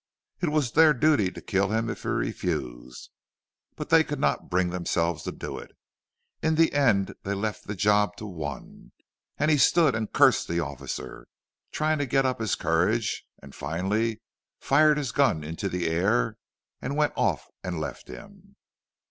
It 0.39 0.49
was 0.49 0.71
their 0.71 0.95
duty 0.95 1.29
to 1.29 1.41
kill 1.41 1.69
him 1.71 1.87
if 1.87 2.01
he 2.01 2.07
refused, 2.07 3.11
but 3.75 3.89
they 3.91 4.03
could 4.03 4.19
not 4.19 4.49
bring 4.49 4.71
themselves 4.71 5.21
to 5.25 5.31
do 5.31 5.59
it. 5.59 5.73
In 6.41 6.55
the 6.55 6.73
end 6.73 7.13
they 7.21 7.35
left 7.35 7.67
the 7.67 7.75
job 7.75 8.15
to 8.15 8.25
one, 8.25 8.93
and 9.37 9.51
he 9.51 9.59
stood 9.59 9.93
and 9.93 10.11
cursed 10.11 10.47
the 10.47 10.59
officer, 10.59 11.27
trying 11.71 11.99
to 11.99 12.07
get 12.07 12.25
up 12.25 12.39
his 12.39 12.55
courage; 12.55 13.25
and 13.43 13.53
finally 13.53 14.19
fired 14.59 14.97
his 14.97 15.11
gun 15.11 15.43
into 15.43 15.69
the 15.69 15.85
air, 15.87 16.35
and 16.81 16.97
went 16.97 17.13
off 17.15 17.45
and 17.63 17.79
left 17.79 18.07
him. 18.07 18.55